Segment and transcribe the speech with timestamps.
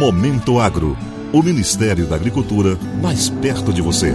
[0.00, 0.96] Momento Agro.
[1.30, 4.14] O Ministério da Agricultura mais perto de você.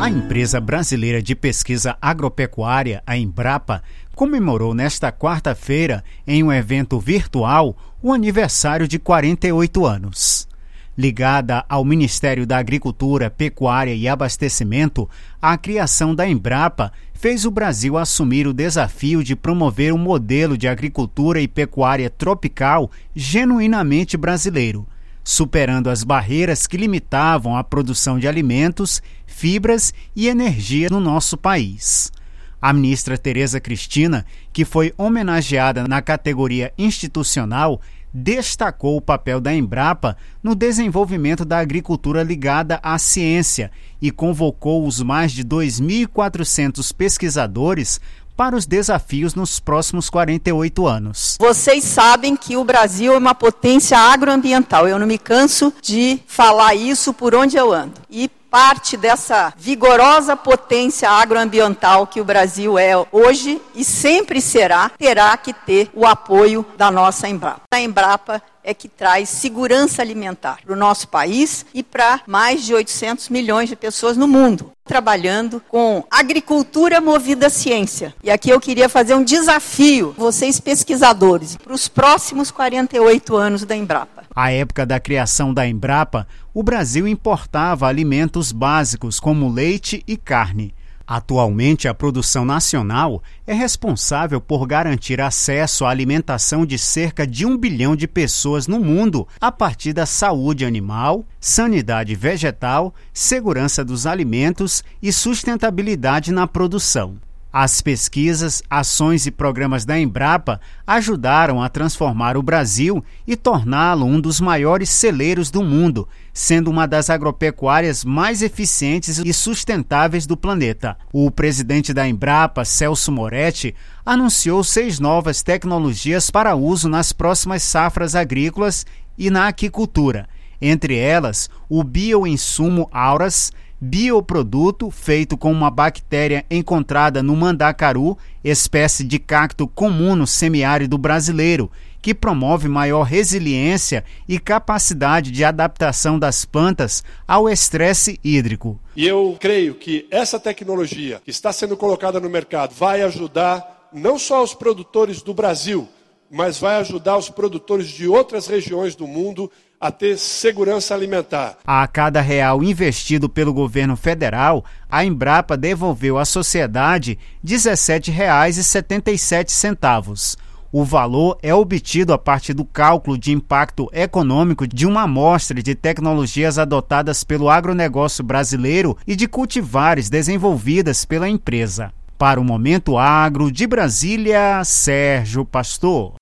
[0.00, 3.82] A empresa brasileira de pesquisa agropecuária, a Embrapa,
[4.14, 10.48] comemorou nesta quarta-feira, em um evento virtual, o aniversário de 48 anos.
[10.96, 15.08] Ligada ao Ministério da Agricultura, Pecuária e Abastecimento,
[15.40, 20.68] a criação da Embrapa fez o Brasil assumir o desafio de promover um modelo de
[20.68, 24.86] agricultura e pecuária tropical genuinamente brasileiro,
[25.24, 32.12] superando as barreiras que limitavam a produção de alimentos, fibras e energia no nosso país.
[32.60, 37.80] A ministra Tereza Cristina, que foi homenageada na categoria institucional,
[38.12, 45.00] destacou o papel da Embrapa no desenvolvimento da agricultura ligada à ciência e convocou os
[45.02, 48.00] mais de 2.400 pesquisadores
[48.36, 51.36] para os desafios nos próximos 48 anos.
[51.38, 54.88] Vocês sabem que o Brasil é uma potência agroambiental.
[54.88, 58.01] Eu não me canso de falar isso por onde eu ando.
[58.14, 65.34] E parte dessa vigorosa potência agroambiental que o Brasil é hoje e sempre será, terá
[65.38, 67.62] que ter o apoio da nossa Embrapa.
[67.72, 72.74] A Embrapa é que traz segurança alimentar para o nosso país e para mais de
[72.74, 78.14] 800 milhões de pessoas no mundo, trabalhando com agricultura movida à ciência.
[78.22, 83.74] E aqui eu queria fazer um desafio, vocês pesquisadores, para os próximos 48 anos da
[83.74, 84.21] Embrapa.
[84.34, 90.74] À época da criação da Embrapa, o Brasil importava alimentos básicos como leite e carne.
[91.06, 97.58] Atualmente, a produção nacional é responsável por garantir acesso à alimentação de cerca de um
[97.58, 104.82] bilhão de pessoas no mundo a partir da saúde animal, sanidade vegetal, segurança dos alimentos
[105.02, 107.18] e sustentabilidade na produção.
[107.52, 114.18] As pesquisas, ações e programas da Embrapa ajudaram a transformar o Brasil e torná-lo um
[114.18, 120.96] dos maiores celeiros do mundo, sendo uma das agropecuárias mais eficientes e sustentáveis do planeta.
[121.12, 123.74] O presidente da Embrapa, Celso Moretti,
[124.04, 128.86] anunciou seis novas tecnologias para uso nas próximas safras agrícolas
[129.18, 130.26] e na aquicultura,
[130.62, 133.52] entre elas o bioinsumo Auras
[133.84, 141.68] bioproduto feito com uma bactéria encontrada no mandacaru, espécie de cacto comum no semiárido brasileiro,
[142.00, 148.78] que promove maior resiliência e capacidade de adaptação das plantas ao estresse hídrico.
[148.94, 154.16] E eu creio que essa tecnologia que está sendo colocada no mercado vai ajudar não
[154.16, 155.88] só os produtores do Brasil,
[156.32, 161.58] mas vai ajudar os produtores de outras regiões do mundo a ter segurança alimentar.
[161.66, 170.38] A cada real investido pelo governo federal, a Embrapa devolveu à sociedade R$ 17,77.
[170.72, 175.74] O valor é obtido a partir do cálculo de impacto econômico de uma amostra de
[175.74, 181.92] tecnologias adotadas pelo agronegócio brasileiro e de cultivares desenvolvidas pela empresa.
[182.16, 186.21] Para o Momento Agro de Brasília, Sérgio Pastor.